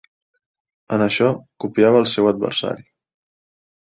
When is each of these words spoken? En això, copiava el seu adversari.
En 0.95 1.03
això, 1.07 1.29
copiava 1.65 2.03
el 2.05 2.11
seu 2.15 2.31
adversari. 2.33 2.87